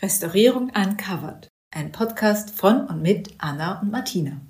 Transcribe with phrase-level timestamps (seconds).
[0.00, 4.40] Restaurierung Uncovered, ein Podcast von und mit Anna und Martina.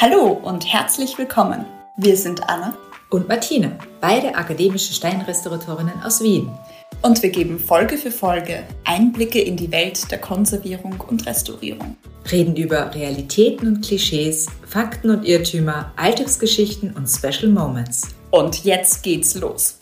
[0.00, 1.66] Hallo und herzlich willkommen.
[1.96, 2.72] Wir sind Anna
[3.10, 6.50] und Martina, beide akademische Steinrestauratorinnen aus Wien.
[7.02, 11.96] Und wir geben Folge für Folge Einblicke in die Welt der Konservierung und Restaurierung.
[12.30, 18.08] Reden über Realitäten und Klischees, Fakten und Irrtümer, Alltagsgeschichten und Special Moments.
[18.30, 19.78] Und jetzt geht's los.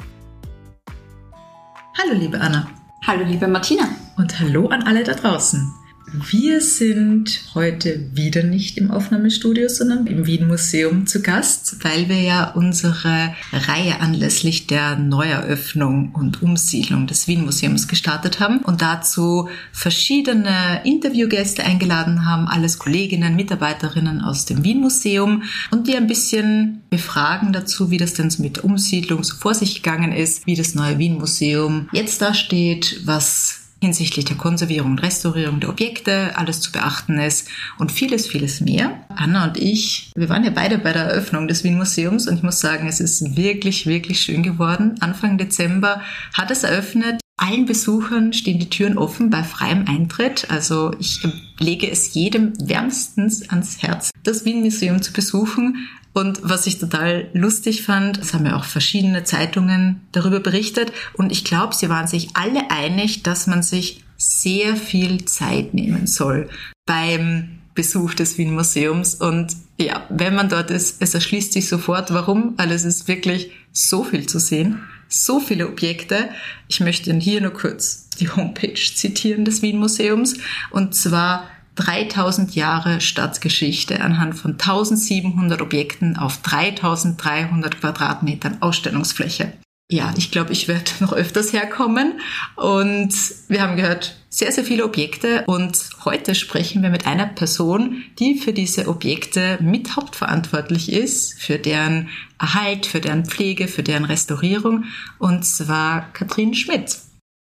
[1.98, 2.68] Hallo liebe Anna.
[3.06, 3.88] Hallo liebe Martina.
[4.16, 5.72] Und hallo an alle da draußen.
[6.12, 12.20] Wir sind heute wieder nicht im Aufnahmestudio, sondern im Wien Museum zu Gast, weil wir
[12.20, 19.48] ja unsere Reihe anlässlich der Neueröffnung und Umsiedlung des Wien Museums gestartet haben und dazu
[19.72, 26.82] verschiedene Interviewgäste eingeladen haben, alles Kolleginnen, Mitarbeiterinnen aus dem Wien Museum und die ein bisschen
[26.88, 30.54] befragen dazu, wie das denn so mit der Umsiedlung so vor sich gegangen ist, wie
[30.54, 36.60] das neue Wien Museum jetzt dasteht, was hinsichtlich der Konservierung und Restaurierung der Objekte alles
[36.60, 39.04] zu beachten ist und vieles, vieles mehr.
[39.14, 42.42] Anna und ich, wir waren ja beide bei der Eröffnung des Wien Museums und ich
[42.42, 44.96] muss sagen, es ist wirklich, wirklich schön geworden.
[45.00, 46.00] Anfang Dezember
[46.34, 47.20] hat es eröffnet.
[47.38, 50.50] Allen Besuchern stehen die Türen offen bei freiem Eintritt.
[50.50, 51.20] Also ich
[51.58, 55.86] lege es jedem wärmstens ans Herz, das Wien Museum zu besuchen.
[56.16, 60.90] Und was ich total lustig fand, es haben ja auch verschiedene Zeitungen darüber berichtet.
[61.12, 66.06] Und ich glaube, sie waren sich alle einig, dass man sich sehr viel Zeit nehmen
[66.06, 66.48] soll
[66.86, 69.16] beim Besuch des Wien Museums.
[69.16, 73.50] Und ja, wenn man dort ist, es erschließt sich sofort, warum, weil es ist wirklich
[73.72, 76.30] so viel zu sehen, so viele Objekte.
[76.66, 80.38] Ich möchte hier nur kurz die Homepage zitieren des Wien Museums.
[80.70, 89.52] Und zwar 3000 Jahre Stadtgeschichte anhand von 1700 Objekten auf 3300 Quadratmetern Ausstellungsfläche.
[89.88, 92.20] Ja, ich glaube, ich werde noch öfters herkommen
[92.56, 93.14] und
[93.46, 98.34] wir haben gehört, sehr, sehr viele Objekte und heute sprechen wir mit einer Person, die
[98.34, 102.08] für diese Objekte mit hauptverantwortlich ist, für deren
[102.38, 104.84] Erhalt, für deren Pflege, für deren Restaurierung
[105.18, 106.98] und zwar Katrin Schmidt.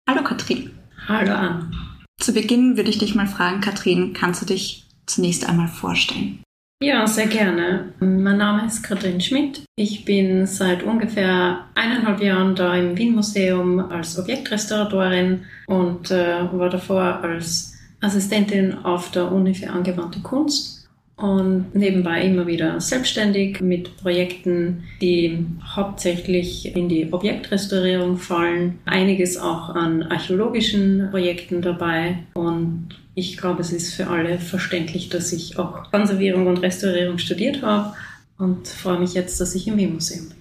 [0.08, 0.72] Hallo Katrin.
[1.06, 1.93] Hallo Anne.
[2.20, 6.42] Zu Beginn würde ich dich mal fragen, Katrin, kannst du dich zunächst einmal vorstellen?
[6.82, 7.92] Ja, sehr gerne.
[8.00, 9.64] Mein Name ist Katrin Schmidt.
[9.76, 16.68] Ich bin seit ungefähr eineinhalb Jahren da im Wien Museum als Objektrestauratorin und äh, war
[16.68, 20.73] davor als Assistentin auf der Uni für angewandte Kunst
[21.16, 28.78] und nebenbei immer wieder selbstständig mit Projekten, die hauptsächlich in die Objektrestaurierung fallen.
[28.84, 35.32] Einiges auch an archäologischen Projekten dabei und ich glaube, es ist für alle verständlich, dass
[35.32, 37.94] ich auch Konservierung und Restaurierung studiert habe
[38.38, 40.38] und freue mich jetzt, dass ich im Wien-Museum bin.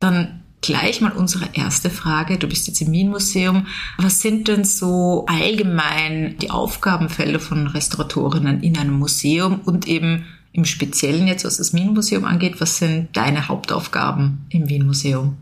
[0.00, 2.38] Dann gleich mal unsere erste Frage.
[2.38, 3.66] Du bist jetzt im Wien-Museum.
[3.98, 10.64] Was sind denn so allgemein die Aufgabenfelder von Restauratorinnen in einem Museum und eben im
[10.64, 15.36] Speziellen jetzt, was das Wien-Museum angeht, was sind deine Hauptaufgaben im Wien-Museum?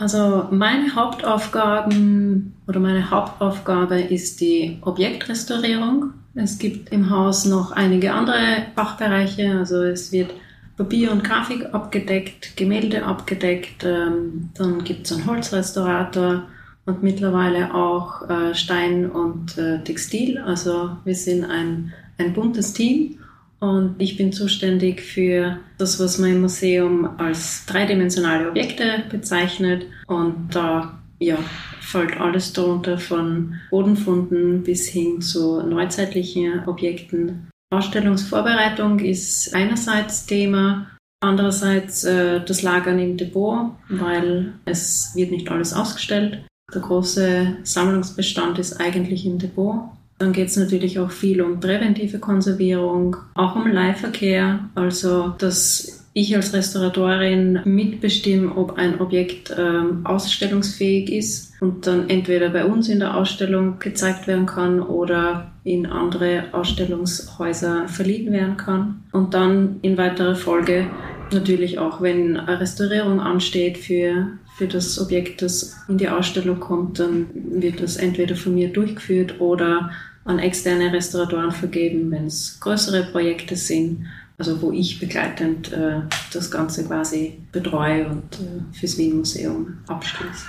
[0.00, 6.12] Also meine Hauptaufgaben oder meine Hauptaufgabe ist die Objektrestaurierung.
[6.34, 10.30] Es gibt im Haus noch einige andere Fachbereiche, also es wird
[10.78, 16.44] Papier und Grafik abgedeckt, Gemälde abgedeckt, ähm, dann gibt es einen Holzrestaurator
[16.86, 20.38] und mittlerweile auch äh, Stein und äh, Textil.
[20.38, 23.18] Also wir sind ein, ein buntes Team
[23.58, 30.54] und ich bin zuständig für das, was man im Museum als dreidimensionale Objekte bezeichnet und
[30.54, 31.38] da ja,
[31.80, 37.48] fällt alles darunter von Bodenfunden bis hin zu neuzeitlichen Objekten.
[37.70, 40.86] Ausstellungsvorbereitung ist einerseits Thema,
[41.20, 46.44] andererseits äh, das Lagern im Depot, weil es wird nicht alles ausgestellt.
[46.74, 49.90] Der große Sammlungsbestand ist eigentlich im Depot.
[50.18, 56.34] Dann geht es natürlich auch viel um präventive Konservierung, auch um Leihverkehr, also dass ich
[56.34, 62.98] als Restauratorin mitbestimme, ob ein Objekt ähm, ausstellungsfähig ist und dann entweder bei uns in
[62.98, 69.04] der Ausstellung gezeigt werden kann oder in andere Ausstellungshäuser verliehen werden kann.
[69.12, 70.86] Und dann in weiterer Folge
[71.32, 74.26] natürlich auch, wenn eine Restaurierung ansteht für,
[74.56, 79.40] für das Objekt, das in die Ausstellung kommt, dann wird das entweder von mir durchgeführt
[79.40, 79.90] oder
[80.24, 84.06] an externe Restauratoren vergeben, wenn es größere Projekte sind
[84.38, 86.00] also wo ich begleitend äh,
[86.32, 90.46] das Ganze quasi betreue und äh, fürs Wien Museum abschließe.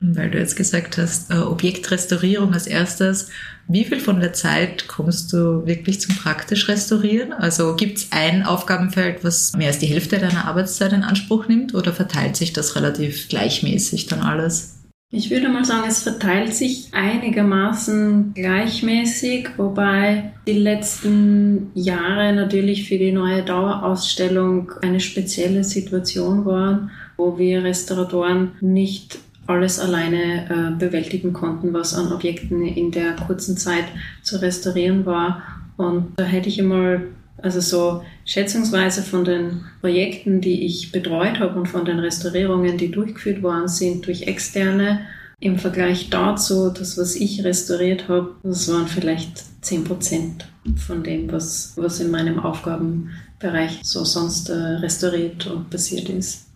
[0.00, 3.30] Weil du jetzt gesagt hast, äh, Objektrestaurierung als erstes,
[3.70, 7.34] Wie viel von der Zeit kommst du wirklich zum praktisch Restaurieren?
[7.34, 11.74] Also gibt es ein Aufgabenfeld, was mehr als die Hälfte deiner Arbeitszeit in Anspruch nimmt
[11.74, 14.77] oder verteilt sich das relativ gleichmäßig dann alles?
[15.10, 22.98] Ich würde mal sagen, es verteilt sich einigermaßen gleichmäßig, wobei die letzten Jahre natürlich für
[22.98, 31.32] die neue Dauerausstellung eine spezielle Situation waren, wo wir Restauratoren nicht alles alleine äh, bewältigen
[31.32, 33.86] konnten, was an Objekten in der kurzen Zeit
[34.22, 35.42] zu restaurieren war.
[35.78, 37.06] Und da hätte ich einmal
[37.42, 42.90] also so schätzungsweise von den Projekten, die ich betreut habe und von den Restaurierungen, die
[42.90, 45.00] durchgeführt worden sind durch Externe,
[45.40, 51.30] im Vergleich dazu, das, was ich restauriert habe, das waren vielleicht 10 Prozent von dem,
[51.30, 56.46] was, was in meinem Aufgabenbereich so sonst äh, restauriert und passiert ist.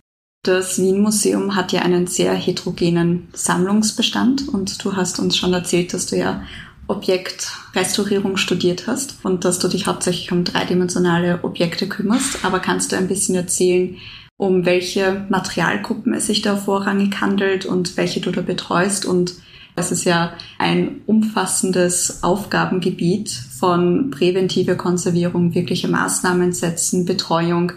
[0.44, 6.06] Das Wien-Museum hat ja einen sehr heterogenen Sammlungsbestand und du hast uns schon erzählt, dass
[6.06, 6.42] du ja
[6.92, 12.44] Objektrestaurierung studiert hast und dass du dich hauptsächlich um dreidimensionale Objekte kümmerst.
[12.44, 13.96] Aber kannst du ein bisschen erzählen,
[14.36, 19.04] um welche Materialgruppen es sich da vorrangig handelt und welche du da betreust?
[19.04, 19.34] Und
[19.74, 27.72] es ist ja ein umfassendes Aufgabengebiet von präventive Konservierung, wirkliche Maßnahmen setzen, Betreuung.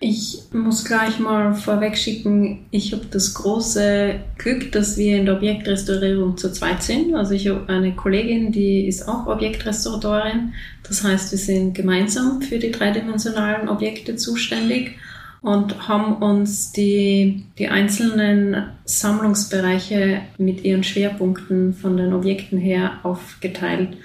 [0.00, 5.36] Ich muss gleich mal vorweg schicken, ich habe das große Glück, dass wir in der
[5.36, 7.16] Objektrestaurierung zu zweit sind.
[7.16, 10.52] Also ich habe eine Kollegin, die ist auch Objektrestauratorin.
[10.84, 14.92] Das heißt, wir sind gemeinsam für die dreidimensionalen Objekte zuständig
[15.40, 23.96] und haben uns die, die einzelnen Sammlungsbereiche mit ihren Schwerpunkten von den Objekten her aufgeteilt.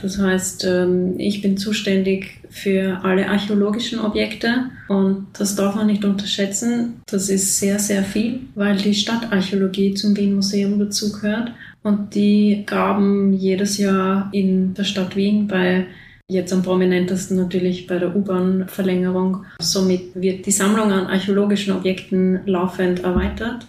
[0.00, 6.04] Das heißt, ähm, ich bin zuständig für alle archäologischen Objekte und das darf man nicht
[6.04, 7.02] unterschätzen.
[7.06, 11.52] Das ist sehr, sehr viel, weil die Stadtarchäologie zum Wien Museum dazugehört
[11.82, 15.86] und die graben jedes Jahr in der Stadt Wien bei
[16.30, 19.46] Jetzt am prominentesten natürlich bei der U-Bahn-Verlängerung.
[19.62, 23.66] Somit wird die Sammlung an archäologischen Objekten laufend erweitert.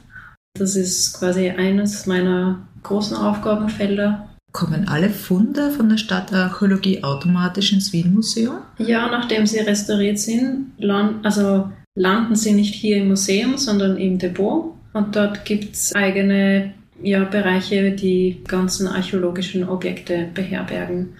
[0.57, 7.93] Das ist quasi eines meiner großen Aufgabenfelder Kommen alle Funde von der Stadtarchäologie automatisch ins
[7.93, 8.57] Wien-Museum?
[8.79, 14.17] Ja, nachdem sie restauriert sind, land, also landen sie nicht hier im Museum, sondern im
[14.17, 14.73] Depot.
[14.93, 21.13] Und dort gibt es eigene ja, Bereiche, die ganzen archäologischen Objekte beherbergen.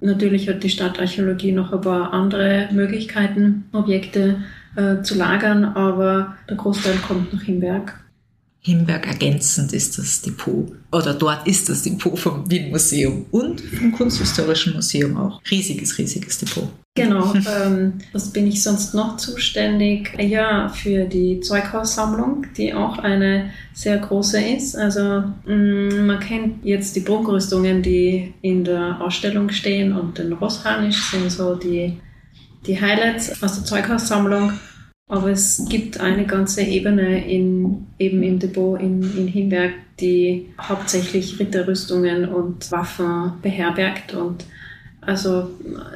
[0.00, 4.42] Natürlich hat die Stadtarchäologie noch ein paar andere Möglichkeiten, Objekte
[4.76, 7.98] äh, zu lagern, aber der Großteil kommt nach Himberg.
[8.66, 10.72] Himberg ergänzend ist das Depot.
[10.90, 15.40] Oder dort ist das Depot vom Wien Museum und vom Kunsthistorischen Museum auch.
[15.48, 16.68] Riesiges, riesiges Depot.
[16.96, 17.32] Genau.
[17.64, 20.12] ähm, was bin ich sonst noch zuständig?
[20.18, 24.74] Ja, für die Zeughaussammlung, die auch eine sehr große ist.
[24.74, 30.32] Also mh, mm, man kennt jetzt die Prunkrüstungen, die in der Ausstellung stehen und den
[30.32, 32.00] Rossharnisch sind so die,
[32.66, 34.54] die Highlights aus der Zeughaussammlung.
[35.08, 41.38] Aber es gibt eine ganze Ebene in, eben im Depot in, in Himberg, die hauptsächlich
[41.38, 44.44] Ritterrüstungen und Waffen beherbergt und
[45.00, 45.50] also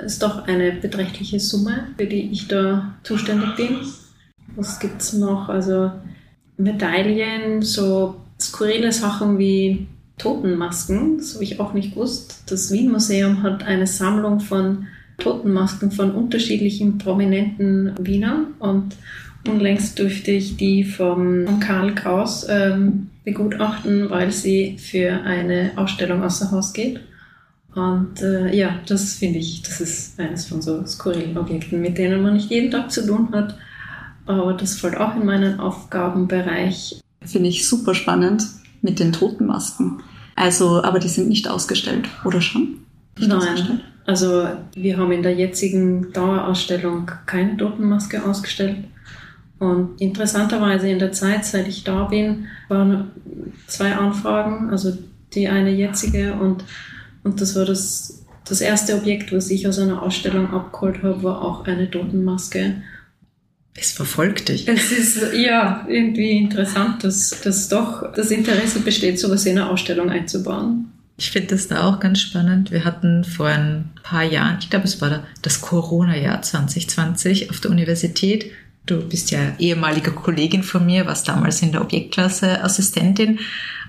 [0.05, 3.79] ist doch eine beträchtliche Summe, für die ich da zuständig bin.
[4.55, 5.49] Was gibt es noch?
[5.49, 5.91] Also
[6.57, 12.45] Medaillen, so skurrile Sachen wie Totenmasken, das habe ich auch nicht gewusst.
[12.47, 14.87] Das Wien Museum hat eine Sammlung von
[15.21, 18.97] Totenmasken von unterschiedlichen prominenten Wienern und
[19.47, 26.51] unlängst durfte ich die vom, Karl Kraus ähm, begutachten, weil sie für eine Ausstellung außer
[26.51, 27.01] Haus geht.
[27.75, 32.23] Und äh, ja, das finde ich, das ist eines von so skurrilen Objekten, mit denen
[32.23, 33.57] man nicht jeden Tag zu tun hat.
[34.27, 37.01] Aber das fällt auch in meinen Aufgabenbereich.
[37.23, 38.45] Finde ich super spannend
[38.83, 40.03] mit den Totenmasken.
[40.35, 42.79] Also, aber die sind nicht ausgestellt, oder schon?
[43.19, 48.79] Nicht Nein, also wir haben in der jetzigen Dauerausstellung keine Totenmaske ausgestellt.
[49.61, 53.13] Und interessanterweise in der Zeit, seit ich da bin, waren
[53.69, 54.99] zwei Anfragen, also
[55.33, 56.65] die eine jetzige und,
[57.23, 61.43] und das war das, das erste Objekt, was ich aus einer Ausstellung abgeholt habe, war
[61.43, 62.83] auch eine Totenmaske.
[63.77, 64.67] Es verfolgt dich.
[64.67, 70.11] Es ist ja irgendwie interessant, dass, dass doch das Interesse besteht, sowas in eine Ausstellung
[70.11, 70.91] einzubauen.
[71.21, 72.71] Ich finde das da auch ganz spannend.
[72.71, 77.71] Wir hatten vor ein paar Jahren, ich glaube, es war das Corona-Jahr 2020 auf der
[77.71, 78.51] Universität.
[78.87, 83.39] Du bist ja ehemalige Kollegin von mir, warst damals in der Objektklasse Assistentin.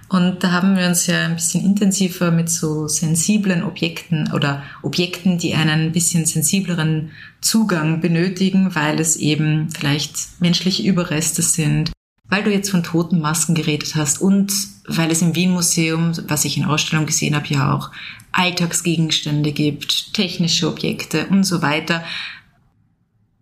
[0.09, 5.37] Und da haben wir uns ja ein bisschen intensiver mit so sensiblen Objekten oder Objekten,
[5.37, 11.91] die einen bisschen sensibleren Zugang benötigen, weil es eben vielleicht menschliche Überreste sind
[12.31, 14.53] weil du jetzt von toten Masken geredet hast und
[14.87, 17.91] weil es im Wien Museum, was ich in Ausstellung gesehen habe, ja auch
[18.31, 22.03] Alltagsgegenstände gibt, technische Objekte und so weiter.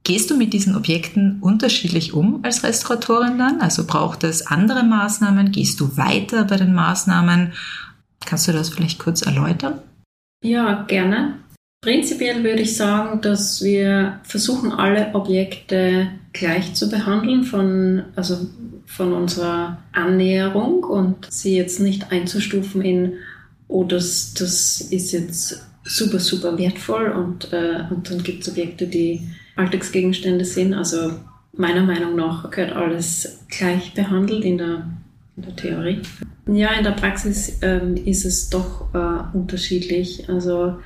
[0.04, 3.62] Gehst du mit diesen Objekten unterschiedlich um als Restauratorin dann?
[3.62, 5.52] Also braucht es andere Maßnahmen?
[5.52, 7.54] Gehst du weiter bei den Maßnahmen?
[8.26, 9.76] Kannst du das vielleicht kurz erläutern?
[10.44, 11.36] Ja, gerne.
[11.82, 18.48] Prinzipiell würde ich sagen, dass wir versuchen, alle Objekte gleich zu behandeln, von, also
[18.86, 23.14] von unserer Annäherung und sie jetzt nicht einzustufen in,
[23.70, 28.86] oh, das, das ist jetzt super, super wertvoll und, äh, und dann gibt es Objekte,
[28.86, 29.22] die
[29.56, 30.74] Alltagsgegenstände sind.
[30.74, 31.14] Also
[31.54, 34.90] meiner Meinung nach gehört alles gleich behandelt in der,
[35.38, 36.02] in der Theorie.
[36.48, 40.28] Ja, in der Praxis ähm, ist es doch äh, unterschiedlich.
[40.28, 40.78] Also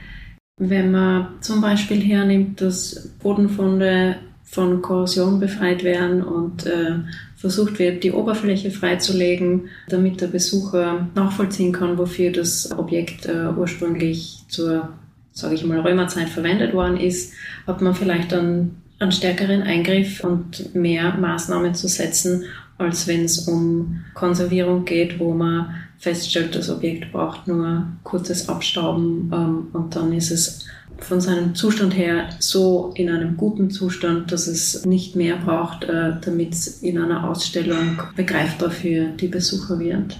[0.57, 6.99] wenn man zum Beispiel hernimmt, dass Bodenfunde von Korrosion befreit werden und äh,
[7.35, 14.43] versucht wird, die Oberfläche freizulegen, damit der Besucher nachvollziehen kann, wofür das Objekt äh, ursprünglich
[14.47, 14.89] zur,
[15.31, 17.33] sage ich mal, Römerzeit verwendet worden ist,
[17.65, 22.43] hat man vielleicht dann einen stärkeren Eingriff und mehr Maßnahmen zu setzen,
[22.77, 29.31] als wenn es um Konservierung geht, wo man feststellt, das Objekt braucht nur kurzes Abstauben
[29.33, 30.65] ähm, und dann ist es
[30.97, 36.11] von seinem Zustand her so in einem guten Zustand, dass es nicht mehr braucht, äh,
[36.21, 40.17] damit es in einer Ausstellung begreifbar für die Besucher wird.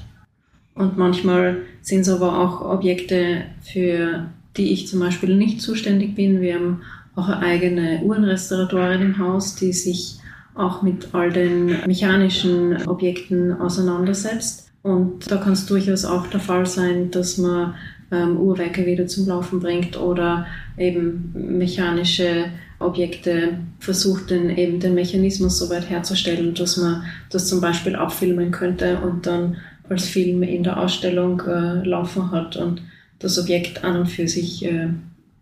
[0.74, 6.40] Und manchmal sind es aber auch Objekte, für die ich zum Beispiel nicht zuständig bin.
[6.40, 6.82] Wir haben
[7.16, 10.18] auch eine eigene Uhrenrestauratorin im Haus, die sich
[10.56, 14.63] auch mit all den mechanischen Objekten auseinandersetzt.
[14.84, 17.74] Und da kann es durchaus auch der Fall sein, dass man
[18.12, 20.46] ähm, Uhrwerke wieder zum Laufen bringt oder
[20.78, 22.46] eben mechanische
[22.80, 28.52] Objekte versucht, den, eben den Mechanismus so weit herzustellen, dass man das zum Beispiel abfilmen
[28.52, 32.82] könnte und dann als Film in der Ausstellung äh, laufen hat und
[33.20, 34.90] das Objekt an und für sich äh,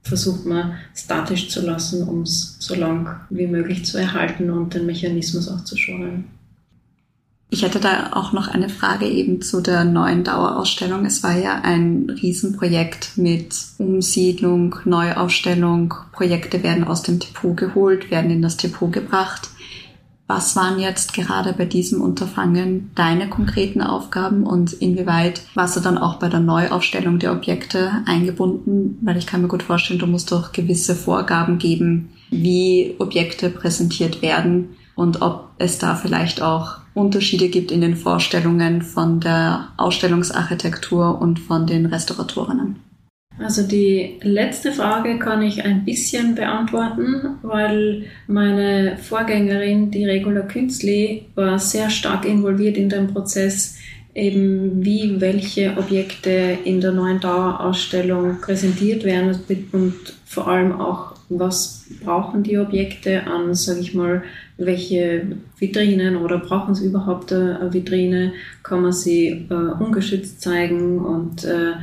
[0.03, 4.85] versucht man statisch zu lassen, um es so lang wie möglich zu erhalten und den
[4.85, 6.25] Mechanismus auch zu schonen.
[7.53, 11.05] Ich hätte da auch noch eine Frage eben zu der neuen Dauerausstellung.
[11.05, 15.93] Es war ja ein Riesenprojekt mit Umsiedlung, Neuausstellung.
[16.13, 19.49] Projekte werden aus dem Depot geholt, werden in das Depot gebracht.
[20.27, 25.97] Was waren jetzt gerade bei diesem Unterfangen deine konkreten Aufgaben und inwieweit warst du dann
[25.97, 28.97] auch bei der Neuaufstellung der Objekte eingebunden?
[29.01, 34.21] Weil ich kann mir gut vorstellen, du musst doch gewisse Vorgaben geben, wie Objekte präsentiert
[34.21, 41.21] werden und ob es da vielleicht auch Unterschiede gibt in den Vorstellungen von der Ausstellungsarchitektur
[41.21, 42.77] und von den Restauratorinnen.
[43.39, 51.25] Also die letzte Frage kann ich ein bisschen beantworten, weil meine Vorgängerin, die Regula Künzli,
[51.33, 53.77] war sehr stark involviert in den Prozess,
[54.13, 59.39] eben wie welche Objekte in der neuen Dauerausstellung präsentiert werden
[59.71, 59.95] und
[60.25, 64.23] vor allem auch, was brauchen die Objekte an, sage ich mal,
[64.65, 71.43] welche Vitrinen oder brauchen sie überhaupt eine Vitrine, kann man sie äh, ungeschützt zeigen und
[71.43, 71.73] äh,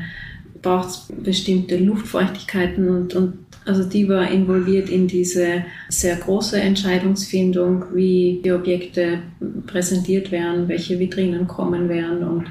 [0.63, 7.85] braucht es bestimmte Luftfeuchtigkeiten und, und also die war involviert in diese sehr große Entscheidungsfindung,
[7.95, 9.19] wie die Objekte
[9.67, 12.47] präsentiert werden, welche Vitrinen kommen werden und,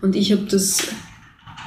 [0.00, 0.88] und ich habe das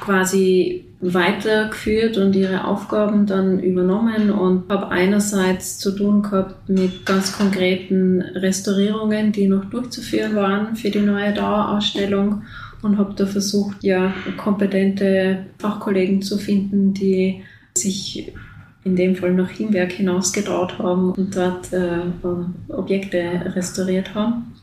[0.00, 7.36] quasi weitergeführt und ihre Aufgaben dann übernommen und habe einerseits zu tun gehabt mit ganz
[7.36, 12.42] konkreten Restaurierungen, die noch durchzuführen waren für die neue Dauerausstellung
[12.82, 17.42] und habe da versucht, ja, kompetente Fachkollegen zu finden, die
[17.76, 18.32] sich
[18.84, 22.00] in dem Fall nach Himberg hinausgetraut haben und dort äh,
[22.68, 24.54] Objekte restauriert haben.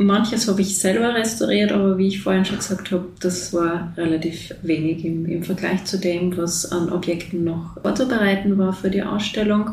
[0.00, 4.54] Manches habe ich selber restauriert, aber wie ich vorhin schon gesagt habe, das war relativ
[4.62, 9.72] wenig im, im Vergleich zu dem, was an Objekten noch vorzubereiten war für die Ausstellung.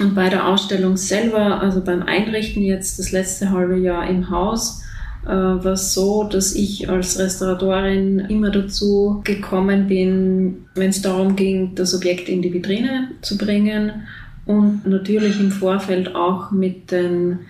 [0.00, 4.82] Und bei der Ausstellung selber, also beim Einrichten jetzt das letzte halbe Jahr im Haus,
[5.26, 11.36] äh, war es so, dass ich als Restauratorin immer dazu gekommen bin, wenn es darum
[11.36, 14.06] ging, das Objekt in die Vitrine zu bringen
[14.46, 17.40] und natürlich im Vorfeld auch mit den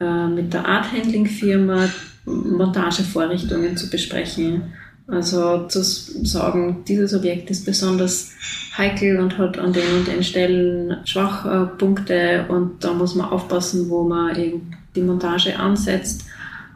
[0.00, 1.88] äh, mit der Art Handling Firma
[2.24, 4.62] Montagevorrichtungen zu besprechen.
[5.06, 8.30] Also zu sagen, dieses Objekt ist besonders
[8.78, 14.04] heikel und hat an den und den Stellen Schwachpunkte und da muss man aufpassen, wo
[14.04, 16.24] man eben die Montage ansetzt.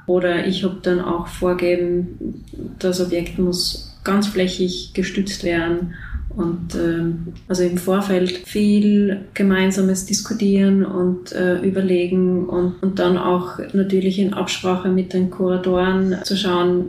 [0.06, 2.42] Oder ich habe dann auch vorgeben,
[2.78, 5.94] das Objekt muss ganzflächig gestützt werden
[6.36, 13.60] Und ähm, also im Vorfeld viel gemeinsames Diskutieren und äh, überlegen und, und dann auch
[13.72, 16.86] natürlich in Absprache mit den Kuratoren zu schauen,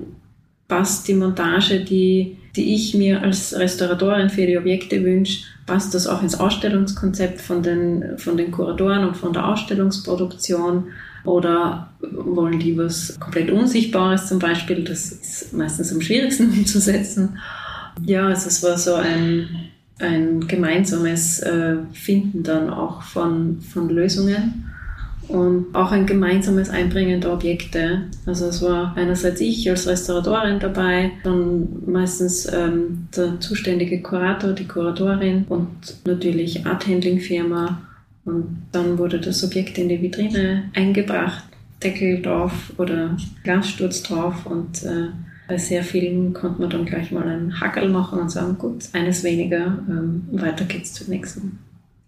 [0.67, 6.07] passt die Montage, die, die ich mir als Restauratorin für die Objekte wünsche, passt das
[6.07, 10.85] auch ins Ausstellungskonzept von den, von den Kuratoren und von der Ausstellungsproduktion
[11.23, 14.83] oder wollen die was komplett Unsichtbares zum Beispiel?
[14.83, 17.37] Das ist meistens am schwierigsten umzusetzen.
[18.03, 24.65] Ja, also es war so ein, ein gemeinsames äh, Finden dann auch von, von Lösungen
[25.27, 28.03] und auch ein gemeinsames Einbringen der Objekte.
[28.25, 34.67] Also es war einerseits ich als Restauratorin dabei, dann meistens ähm, der zuständige Kurator, die
[34.67, 35.69] Kuratorin und
[36.05, 37.81] natürlich Art Handling Firma.
[38.25, 41.43] Und dann wurde das Objekt in die Vitrine eingebracht,
[41.83, 45.09] Deckel drauf oder Glassturz drauf und äh,
[45.47, 49.23] bei sehr vielen konnte man dann gleich mal einen Hackel machen und sagen, gut, eines
[49.23, 51.59] weniger, ähm, weiter geht's zum nächsten.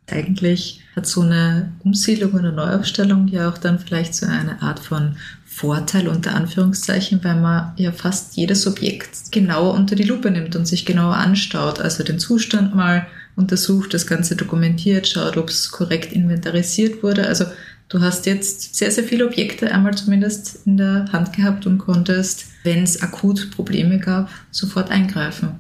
[0.09, 5.17] Eigentlich hat so eine Umsiedlung oder Neuaufstellung ja auch dann vielleicht so eine Art von
[5.45, 10.65] Vorteil unter Anführungszeichen, weil man ja fast jedes Objekt genauer unter die Lupe nimmt und
[10.65, 16.13] sich genauer anschaut, also den Zustand mal untersucht, das Ganze dokumentiert, schaut, ob es korrekt
[16.13, 17.27] inventarisiert wurde.
[17.27, 17.45] Also
[17.89, 22.45] du hast jetzt sehr, sehr viele Objekte einmal zumindest in der Hand gehabt und konntest,
[22.67, 25.51] wenn es akut Probleme gab, sofort eingreifen.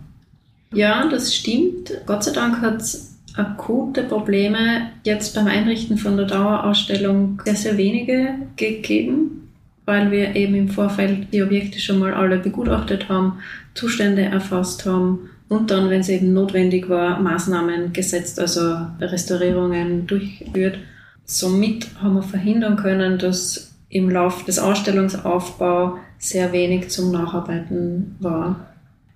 [0.73, 1.93] Ja, das stimmt.
[2.05, 7.77] Gott sei Dank hat es akute Probleme jetzt beim Einrichten von der Dauerausstellung sehr, sehr
[7.77, 9.49] wenige gegeben,
[9.85, 13.39] weil wir eben im Vorfeld die Objekte schon mal alle begutachtet haben,
[13.73, 20.79] Zustände erfasst haben und dann, wenn es eben notwendig war, Maßnahmen gesetzt, also Restaurierungen durchgeführt.
[21.23, 28.67] Somit haben wir verhindern können, dass im Lauf des Ausstellungsaufbaus sehr wenig zum Nacharbeiten war.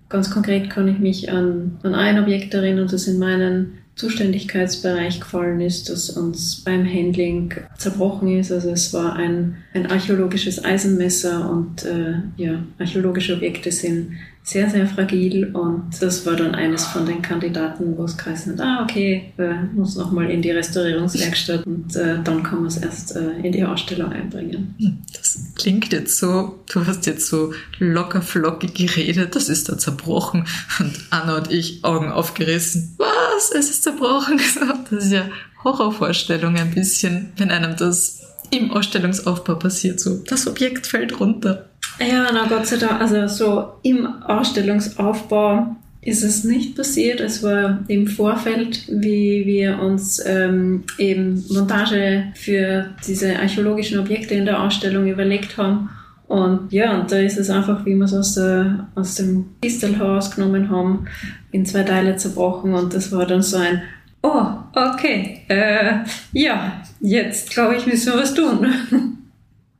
[0.10, 5.62] Ganz konkret kann ich mich an, an ein Objekt erinnern, das in meinen Zuständigkeitsbereich gefallen
[5.62, 8.52] ist, das uns beim Handling zerbrochen ist.
[8.52, 14.88] Also es war ein, ein archäologisches Eisenmesser und äh, ja, archäologische Objekte sind sehr, sehr
[14.88, 19.32] fragil und das war dann eines von den Kandidaten, wo es geheißen hat, ah, okay,
[19.38, 23.52] äh, muss nochmal in die Restaurierungswerkstatt und äh, dann kann man es erst äh, in
[23.52, 24.74] die Ausstellung einbringen.
[24.80, 29.78] Hm, das klingt jetzt so, du hast jetzt so locker flockig geredet, das ist da
[29.78, 30.48] zerbrochen
[30.80, 32.96] und Anna und ich Augen aufgerissen.
[32.98, 33.52] Was?
[33.52, 34.40] Es ist zerbrochen?
[34.90, 35.26] Das ist ja
[35.64, 41.71] Horrorvorstellung ein bisschen, wenn einem das im Ausstellungsaufbau passiert, so das Objekt fällt runter.
[42.00, 47.20] Ja, na Gott sei Dank, also so im Ausstellungsaufbau ist es nicht passiert.
[47.20, 54.46] Es war im Vorfeld, wie wir uns ähm, eben Montage für diese archäologischen Objekte in
[54.46, 55.90] der Ausstellung überlegt haben.
[56.28, 60.32] Und ja, und da ist es einfach, wie wir es aus, der, aus dem Kistelhaus
[60.32, 61.06] genommen haben,
[61.52, 62.74] in zwei Teile zerbrochen.
[62.74, 63.84] Und das war dann so ein,
[64.24, 66.00] oh, okay, äh,
[66.32, 68.66] ja, jetzt glaube ich, müssen wir was tun.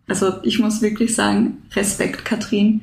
[0.08, 2.82] Also ich muss wirklich sagen, Respekt, Katrin.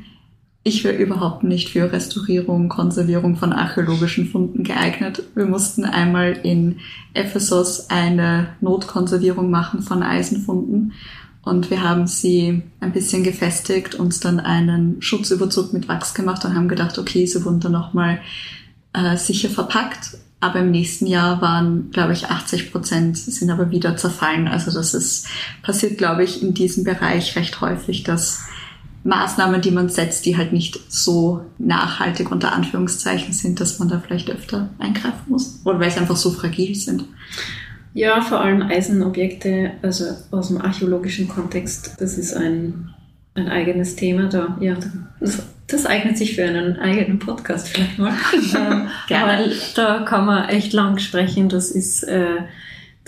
[0.65, 5.23] Ich wäre überhaupt nicht für Restaurierung, Konservierung von archäologischen Funden geeignet.
[5.35, 6.81] Wir mussten einmal in
[7.15, 10.93] Ephesus eine Notkonservierung machen von Eisenfunden
[11.43, 16.55] und wir haben sie ein bisschen gefestigt, uns dann einen Schutzüberzug mit Wachs gemacht und
[16.55, 18.21] haben gedacht, okay, sie wurden dann nochmal
[18.93, 23.97] äh, sicher verpackt aber im nächsten Jahr waren, glaube ich, 80 Prozent sind aber wieder
[23.97, 24.47] zerfallen.
[24.47, 25.27] Also das ist
[25.63, 28.45] passiert, glaube ich, in diesem Bereich recht häufig, dass
[29.03, 34.01] Maßnahmen, die man setzt, die halt nicht so nachhaltig unter Anführungszeichen sind, dass man da
[34.05, 35.61] vielleicht öfter eingreifen muss.
[35.65, 37.05] Oder weil sie einfach so fragil sind.
[37.95, 42.95] Ja, vor allem Eisenobjekte, also aus dem archäologischen Kontext, das ist ein,
[43.35, 44.57] ein eigenes Thema da.
[44.61, 44.77] Ja,
[45.19, 48.15] das das eignet sich für einen eigenen Podcast vielleicht mal.
[48.57, 51.49] ähm, Weil da kann man echt lang sprechen.
[51.49, 52.39] Das ist, äh,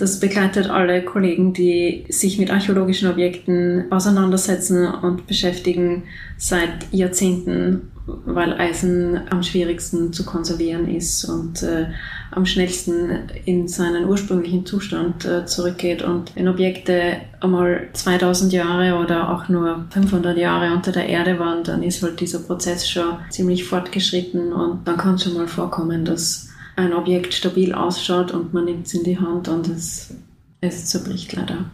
[0.00, 6.04] das begleitet alle Kollegen, die sich mit archäologischen Objekten auseinandersetzen und beschäftigen
[6.38, 7.90] seit Jahrzehnten
[8.24, 11.86] weil Eisen am schwierigsten zu konservieren ist und äh,
[12.30, 16.02] am schnellsten in seinen ursprünglichen Zustand äh, zurückgeht.
[16.02, 21.64] Und wenn Objekte einmal 2000 Jahre oder auch nur 500 Jahre unter der Erde waren,
[21.64, 26.04] dann ist halt dieser Prozess schon ziemlich fortgeschritten und dann kann es schon mal vorkommen,
[26.04, 26.49] dass
[26.80, 30.14] ein Objekt stabil ausschaut und man nimmt es in die Hand und es,
[30.60, 31.66] es zerbricht leider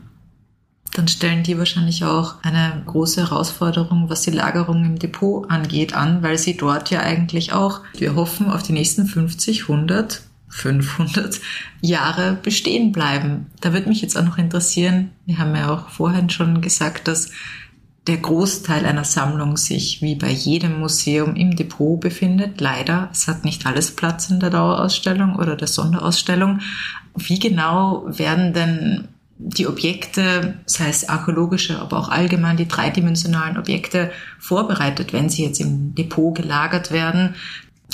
[0.96, 6.22] dann stellen die wahrscheinlich auch eine große Herausforderung, was die Lagerung im Depot angeht, an,
[6.22, 11.40] weil sie dort ja eigentlich auch, wir hoffen, auf die nächsten 50, 100, 500
[11.82, 13.46] Jahre bestehen bleiben.
[13.60, 17.30] Da würde mich jetzt auch noch interessieren, wir haben ja auch vorhin schon gesagt, dass
[18.06, 22.60] der Großteil einer Sammlung sich wie bei jedem Museum im Depot befindet.
[22.60, 26.60] Leider, es hat nicht alles Platz in der Dauerausstellung oder der Sonderausstellung.
[27.16, 34.10] Wie genau werden denn die Objekte, sei es archäologische, aber auch allgemein die dreidimensionalen Objekte
[34.38, 37.34] vorbereitet, wenn sie jetzt im Depot gelagert werden?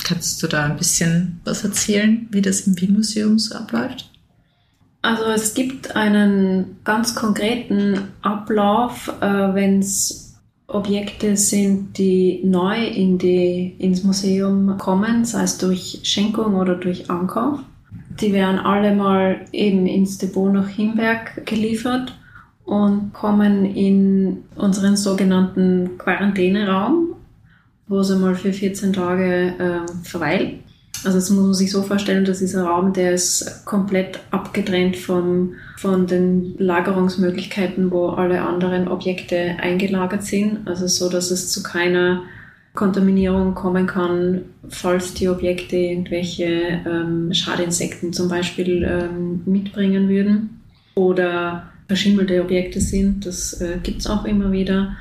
[0.03, 4.12] Kannst du da ein bisschen was erzählen, wie das im Wien-Museum so abläuft?
[5.03, 13.17] Also es gibt einen ganz konkreten Ablauf, äh, wenn es Objekte sind, die neu in
[13.17, 17.59] die, ins Museum kommen, sei es durch Schenkung oder durch Ankauf.
[18.21, 22.17] Die werden alle mal eben ins Depot nach Himberg geliefert
[22.63, 27.15] und kommen in unseren sogenannten Quarantäneraum,
[27.89, 30.63] wo sie mal für 14 Tage äh, verweilen.
[31.05, 34.95] Also das muss man sich so vorstellen, das ist ein Raum, der ist komplett abgetrennt
[34.95, 40.67] von, von den Lagerungsmöglichkeiten, wo alle anderen Objekte eingelagert sind.
[40.67, 42.23] Also so, dass es zu keiner
[42.73, 50.61] Kontaminierung kommen kann, falls die Objekte irgendwelche ähm, Schadinsekten zum Beispiel ähm, mitbringen würden
[50.95, 53.25] oder verschimmelte Objekte sind.
[53.25, 54.95] Das äh, gibt es auch immer wieder.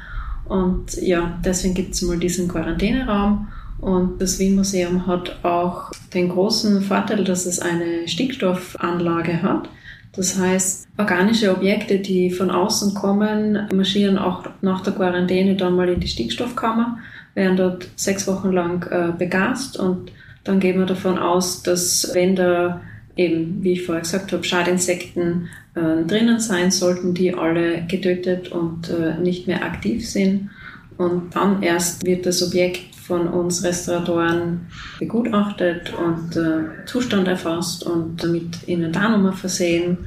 [0.45, 3.49] Und ja, deswegen gibt es mal diesen Quarantäneraum.
[3.83, 9.69] Und das Wien Museum hat auch den großen Vorteil, dass es eine Stickstoffanlage hat.
[10.13, 15.89] Das heißt, organische Objekte, die von außen kommen, marschieren auch nach der Quarantäne dann mal
[15.89, 16.99] in die Stickstoffkammer,
[17.35, 20.13] werden dort sechs Wochen lang äh, begast und
[20.45, 22.83] dann gehen wir davon aus, dass wenn da
[23.17, 28.91] eben, wie ich vorher gesagt habe, Schadinsekten äh, drinnen sein sollten, die alle getötet und
[28.91, 30.51] äh, nicht mehr aktiv sind.
[30.99, 34.67] Und dann erst wird das Objekt von uns Restauratoren
[34.99, 39.99] begutachtet und äh, Zustand erfasst und damit Inventarnummer versehen.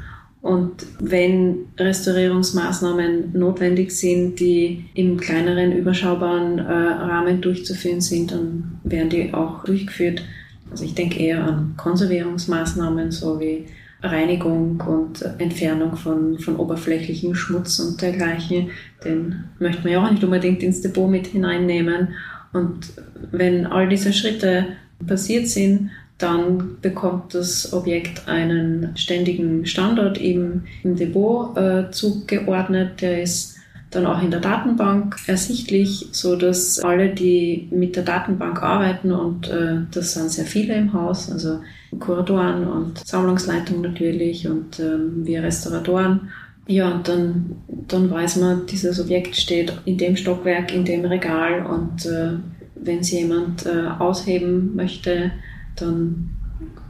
[0.41, 9.09] Und wenn Restaurierungsmaßnahmen notwendig sind, die im kleineren, überschaubaren äh, Rahmen durchzuführen sind, dann werden
[9.09, 10.21] die auch durchgeführt.
[10.69, 13.65] Also ich denke eher an Konservierungsmaßnahmen, so wie
[14.03, 18.69] Reinigung und Entfernung von, von oberflächlichem Schmutz und dergleichen.
[19.03, 22.09] Den möchte man ja auch nicht unbedingt ins Depot mit hineinnehmen.
[22.55, 22.93] Und
[23.31, 24.67] wenn all diese Schritte
[25.05, 33.01] passiert sind, dann bekommt das Objekt einen ständigen Standort im, im Depot äh, zugeordnet.
[33.01, 33.57] Der ist
[33.91, 39.49] dann auch in der Datenbank ersichtlich, so dass alle, die mit der Datenbank arbeiten, und
[39.49, 41.59] äh, das sind sehr viele im Haus, also
[41.99, 46.29] Kuratoren und Sammlungsleitung natürlich und äh, wir Restauratoren,
[46.67, 51.65] ja, und dann, dann weiß man, dieses Objekt steht in dem Stockwerk, in dem Regal
[51.65, 52.33] und äh,
[52.75, 55.31] wenn es jemand äh, ausheben möchte,
[55.75, 56.31] dann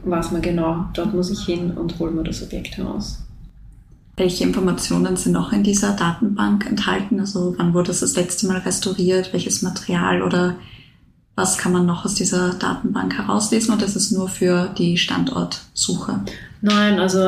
[0.04, 3.22] weiß man genau, dort muss ich hin und hole mir das Objekt heraus.
[4.16, 7.20] Welche Informationen sind noch in dieser Datenbank enthalten?
[7.20, 9.34] Also wann wurde es das letzte Mal restauriert?
[9.34, 10.56] Welches Material oder
[11.36, 16.20] was kann man noch aus dieser Datenbank herauslesen oder ist es nur für die Standortsuche?
[16.62, 17.20] Nein, also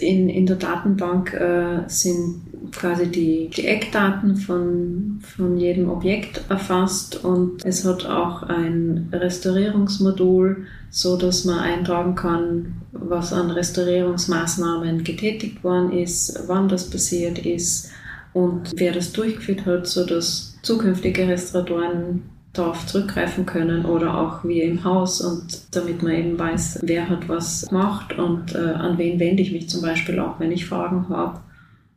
[0.00, 7.24] in, in der Datenbank äh, sind quasi die, die Eckdaten von, von jedem Objekt erfasst
[7.24, 15.64] und es hat auch ein Restaurierungsmodul, so dass man eintragen kann, was an Restaurierungsmaßnahmen getätigt
[15.64, 17.90] worden ist, wann das passiert ist
[18.32, 24.64] und wer das durchgeführt hat, so dass zukünftige Restauratoren darauf zurückgreifen können oder auch wir
[24.64, 29.18] im Haus und damit man eben weiß, wer hat was gemacht und äh, an wen
[29.20, 31.40] wende ich mich zum Beispiel auch, wenn ich Fragen habe.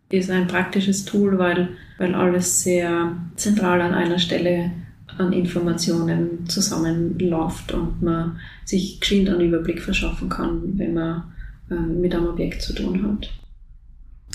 [0.10, 1.70] Ist ein praktisches Tool, weil,
[2.00, 4.72] weil alles sehr zentral an einer Stelle
[5.18, 11.24] an Informationen zusammenläuft und man sich geschwind einen Überblick verschaffen kann, wenn man
[11.70, 13.30] äh, mit einem Objekt zu tun hat.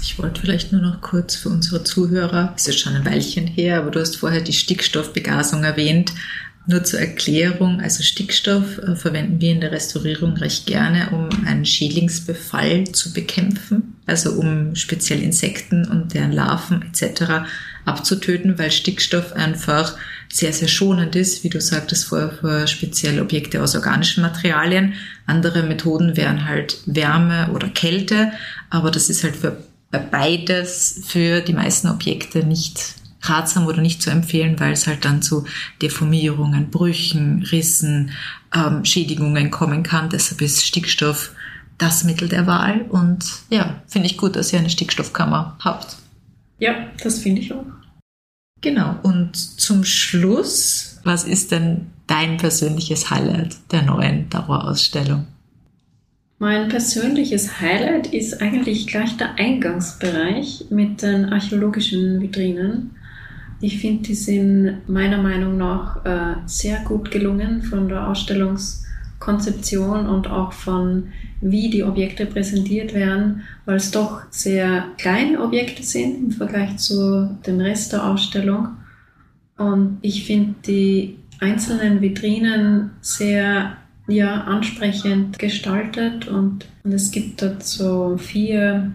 [0.07, 3.79] Ich wollte vielleicht nur noch kurz für unsere Zuhörer, es ist schon ein Weilchen her,
[3.79, 6.13] aber du hast vorher die Stickstoffbegasung erwähnt.
[6.67, 11.65] Nur zur Erklärung, also Stickstoff äh, verwenden wir in der Restaurierung recht gerne, um einen
[11.65, 17.47] Schädlingsbefall zu bekämpfen, also um speziell Insekten und deren Larven etc.
[17.87, 19.97] abzutöten, weil Stickstoff einfach
[20.31, 24.95] sehr, sehr schonend ist, wie du sagtest vorher, für spezielle Objekte aus organischen Materialien.
[25.27, 28.33] Andere Methoden wären halt Wärme oder Kälte,
[28.69, 29.57] aber das ist halt für
[29.99, 35.23] beides für die meisten Objekte nicht ratsam oder nicht zu empfehlen, weil es halt dann
[35.23, 35.45] zu
[35.81, 38.11] Deformierungen, Brüchen, Rissen,
[38.55, 40.11] ähm, Schädigungen kommen kann.
[40.11, 41.33] Deshalb ist Stickstoff
[41.79, 45.97] das Mittel der Wahl und ja, finde ich gut, dass ihr eine Stickstoffkammer habt.
[46.59, 47.65] Ja, das finde ich auch.
[48.61, 48.97] Genau.
[49.03, 55.27] Und zum Schluss, was ist denn dein persönliches Highlight der neuen Dauerausstellung?
[56.39, 62.97] Mein persönliches Highlight ist eigentlich gleich der Eingangsbereich mit den archäologischen Vitrinen.
[63.61, 70.27] Ich finde, die sind meiner Meinung nach äh, sehr gut gelungen von der Ausstellungskonzeption und
[70.27, 76.33] auch von wie die Objekte präsentiert werden, weil es doch sehr kleine Objekte sind im
[76.33, 78.71] Vergleich zu dem Rest der Ausstellung.
[79.57, 88.17] Und ich finde die einzelnen Vitrinen sehr ja, ansprechend gestaltet und, und es gibt so
[88.19, 88.93] vier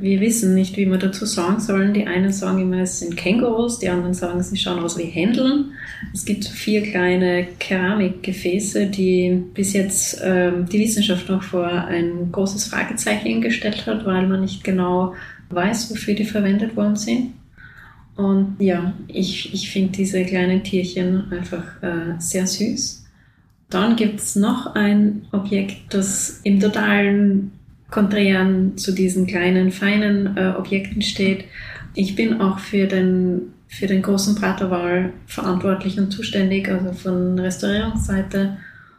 [0.00, 1.92] wir wissen nicht, wie wir dazu sagen sollen.
[1.92, 5.72] Die einen sagen immer, es sind Kängurus, die anderen sagen, sie schauen aus wie Händeln.
[6.14, 12.66] Es gibt vier kleine Keramikgefäße, die bis jetzt ähm, die Wissenschaft noch vor ein großes
[12.66, 15.14] Fragezeichen gestellt hat, weil man nicht genau
[15.50, 17.32] weiß, wofür die verwendet worden sind.
[18.16, 23.01] Und ja, ich, ich finde diese kleinen Tierchen einfach äh, sehr süß.
[23.72, 27.52] Dann gibt es noch ein Objekt, das im totalen
[27.90, 31.44] Konträren zu diesen kleinen, feinen äh, Objekten steht.
[31.94, 38.58] Ich bin auch für den, für den großen Praterwal verantwortlich und zuständig, also von Restaurierungsseite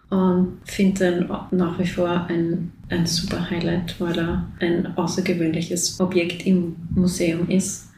[0.09, 6.47] und finde den nach wie vor ein, ein super Highlight, weil er ein außergewöhnliches Objekt
[6.47, 7.89] im Museum ist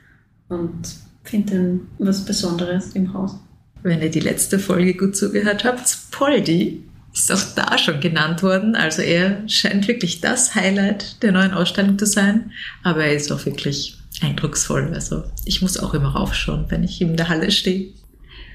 [0.50, 3.38] und finde den was Besonderes im Haus.
[3.86, 8.76] Wenn ihr die letzte Folge gut zugehört habt, Poldi ist auch da schon genannt worden.
[8.76, 13.46] Also er scheint wirklich das Highlight der neuen Ausstellung zu sein, aber er ist auch
[13.46, 14.92] wirklich eindrucksvoll.
[14.92, 17.94] Also ich muss auch immer raufschauen, wenn ich in der Halle stehe.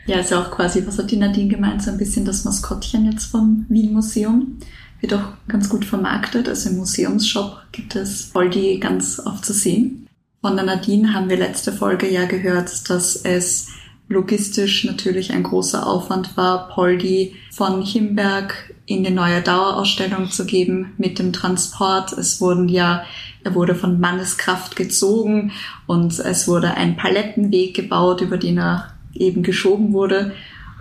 [0.06, 3.08] Ja, ist ja auch quasi, was hat die Nadine gemeint, so ein bisschen das Maskottchen
[3.08, 4.58] jetzt vom Wien Museum.
[5.00, 6.48] Wird auch ganz gut vermarktet.
[6.48, 10.08] Also im Museumsshop gibt es Poldi ganz oft zu sehen.
[10.40, 13.68] Von der Nadine haben wir letzte Folge ja gehört, dass es
[14.10, 20.92] logistisch natürlich ein großer Aufwand war, Poldi von Himberg in die neue Dauerausstellung zu geben
[20.98, 22.12] mit dem Transport.
[22.12, 23.04] Es wurden ja,
[23.44, 25.52] er wurde von Manneskraft gezogen
[25.86, 30.32] und es wurde ein Palettenweg gebaut, über den er eben geschoben wurde.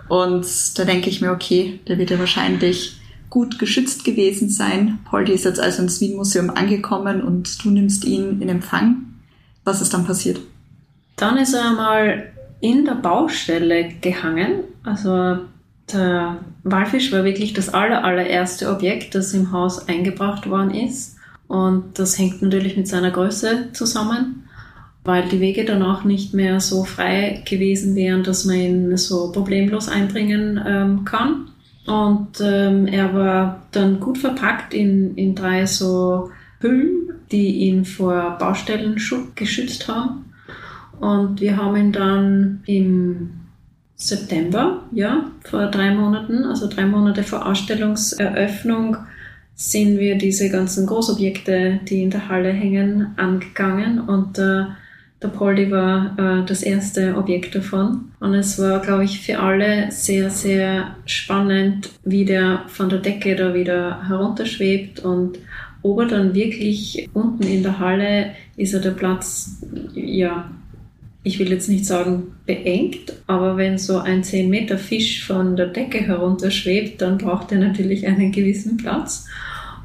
[0.08, 4.98] Und da denke ich mir, okay, der wird ja wahrscheinlich gut geschützt gewesen sein.
[5.04, 9.04] Poldi ist jetzt also ins Wien Museum angekommen und du nimmst ihn in Empfang.
[9.62, 10.40] Was ist dann passiert?
[11.14, 14.64] Dann ist er mal in der Baustelle gehangen.
[14.84, 15.38] Also
[15.92, 21.16] der Walfisch war wirklich das aller, allererste Objekt, das im Haus eingebracht worden ist.
[21.48, 24.44] Und das hängt natürlich mit seiner Größe zusammen,
[25.02, 29.88] weil die Wege danach nicht mehr so frei gewesen wären, dass man ihn so problemlos
[29.88, 31.48] einbringen ähm, kann.
[31.86, 38.36] Und ähm, er war dann gut verpackt in, in drei so Hüllen, die ihn vor
[38.38, 40.26] Baustellenschutt geschützt haben.
[41.00, 43.30] Und wir haben ihn dann im
[43.96, 48.96] September, ja, vor drei Monaten, also drei Monate vor Ausstellungseröffnung,
[49.54, 54.64] sind wir diese ganzen Großobjekte, die in der Halle hängen, angegangen und äh,
[55.22, 58.12] der Poldi war äh, das erste Objekt davon.
[58.20, 63.36] Und es war, glaube ich, für alle sehr, sehr spannend, wie der von der Decke
[63.36, 65.38] da wieder herunterschwebt und
[65.82, 69.62] ob er dann wirklich unten in der Halle ist er der Platz,
[69.94, 70.50] ja,
[71.22, 75.66] ich will jetzt nicht sagen beengt, aber wenn so ein 10 Meter Fisch von der
[75.66, 79.26] Decke herunterschwebt, dann braucht er natürlich einen gewissen Platz.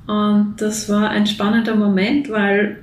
[0.07, 2.77] Und das war ein spannender Moment, weil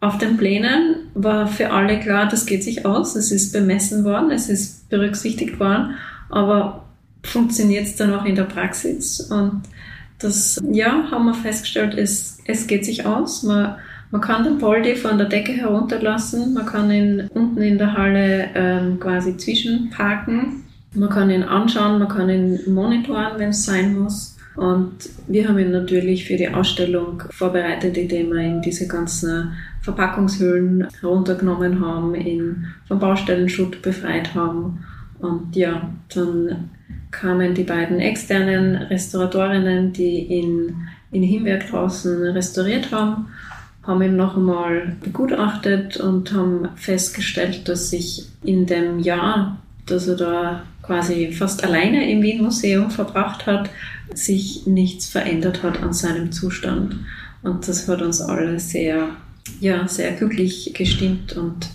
[0.00, 4.30] auf den Plänen war für alle klar, das geht sich aus, es ist bemessen worden,
[4.30, 5.94] es ist berücksichtigt worden,
[6.28, 6.84] aber
[7.22, 9.20] funktioniert es dann auch in der Praxis?
[9.20, 9.62] Und
[10.18, 13.42] das, ja, haben wir festgestellt, es, es geht sich aus.
[13.42, 13.76] Man
[14.10, 18.48] man kann den Poldi von der Decke herunterlassen, man kann ihn unten in der Halle
[18.54, 20.64] ähm, quasi zwischenparken,
[20.94, 24.36] man kann ihn anschauen, man kann ihn monitoren, wenn es sein muss.
[24.54, 30.88] Und wir haben ihn natürlich für die Ausstellung vorbereitet, indem wir ihn diese ganzen Verpackungshüllen
[31.00, 34.82] heruntergenommen haben, ihn vom Baustellenschutt befreit haben.
[35.18, 36.70] Und ja, dann
[37.10, 40.74] kamen die beiden externen Restauratorinnen, die ihn
[41.12, 43.26] in Himberg draußen restauriert haben
[43.86, 50.16] haben ihn noch einmal begutachtet und haben festgestellt, dass sich in dem Jahr, dass er
[50.16, 53.70] da quasi fast alleine im Wien Museum verbracht hat,
[54.14, 56.96] sich nichts verändert hat an seinem Zustand.
[57.42, 59.10] Und das hat uns alle sehr,
[59.60, 61.68] ja, sehr glücklich gestimmt und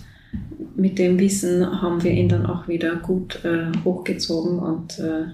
[0.74, 5.26] mit dem Wissen haben wir ihn dann auch wieder gut äh, hochgezogen und äh,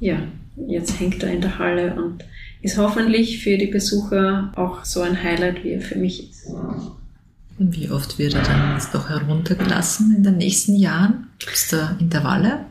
[0.00, 0.18] ja,
[0.66, 2.24] jetzt hängt er in der Halle und
[2.62, 6.46] ist hoffentlich für die Besucher auch so ein Highlight, wie er für mich ist.
[7.58, 11.28] Wie oft wird er dann jetzt doch heruntergelassen in den nächsten Jahren?
[11.38, 12.64] Gibt es da Intervalle?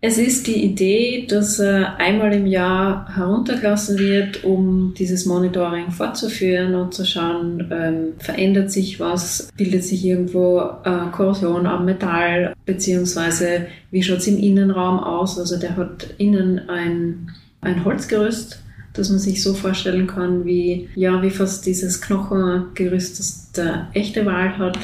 [0.00, 6.76] Es ist die Idee, dass er einmal im Jahr heruntergelassen wird, um dieses Monitoring fortzuführen
[6.76, 13.66] und zu schauen, ähm, verändert sich was, bildet sich irgendwo äh, Korrosion am Metall, beziehungsweise
[13.90, 15.36] wie schaut es im Innenraum aus.
[15.36, 18.62] Also der hat innen ein, ein Holzgerüst,
[18.98, 24.26] das man sich so vorstellen kann, wie, ja, wie fast dieses Knochengerüst, das der echte
[24.26, 24.78] Wal hat.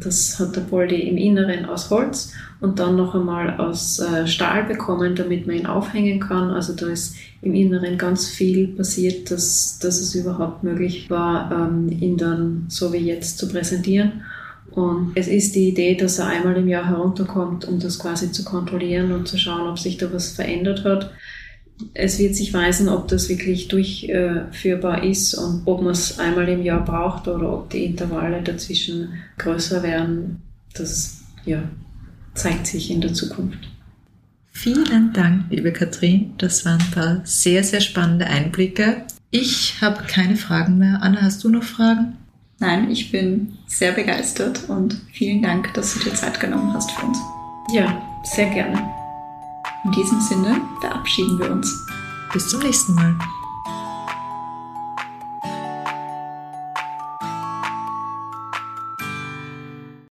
[0.00, 4.64] Das hat der Poldi im Inneren aus Holz und dann noch einmal aus äh, Stahl
[4.64, 6.50] bekommen, damit man ihn aufhängen kann.
[6.50, 11.88] Also da ist im Inneren ganz viel passiert, dass, dass es überhaupt möglich war, ähm,
[11.90, 14.22] ihn dann so wie jetzt zu präsentieren.
[14.70, 18.44] Und es ist die Idee, dass er einmal im Jahr herunterkommt, um das quasi zu
[18.44, 21.12] kontrollieren und zu schauen, ob sich da was verändert hat.
[21.92, 26.62] Es wird sich weisen, ob das wirklich durchführbar ist und ob man es einmal im
[26.62, 30.42] Jahr braucht oder ob die Intervalle dazwischen größer werden.
[30.72, 31.62] Das ja,
[32.34, 33.58] zeigt sich in der Zukunft.
[34.50, 36.34] Vielen Dank, liebe Katrin.
[36.38, 39.04] Das waren ein paar sehr, sehr spannende Einblicke.
[39.30, 41.00] Ich habe keine Fragen mehr.
[41.02, 42.16] Anna, hast du noch Fragen?
[42.60, 47.04] Nein, ich bin sehr begeistert und vielen Dank, dass du dir Zeit genommen hast für
[47.04, 47.18] uns.
[47.72, 49.03] Ja, sehr gerne.
[49.84, 51.86] In diesem Sinne verabschieden wir uns.
[52.32, 53.18] Bis zum nächsten Mal.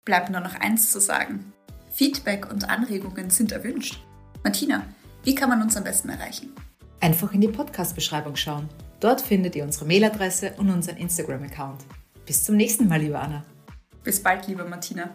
[0.04, 1.54] Bleibt nur noch eins zu sagen.
[1.90, 4.04] Feedback und Anregungen sind erwünscht.
[4.44, 4.84] Martina,
[5.24, 6.52] wie kann man uns am besten erreichen?
[7.00, 8.68] Einfach in die Podcast-Beschreibung schauen.
[9.00, 11.80] Dort findet ihr unsere Mailadresse und unseren Instagram-Account.
[12.26, 13.42] Bis zum nächsten Mal, liebe Anna.
[14.04, 15.08] Bis bald, liebe Martina.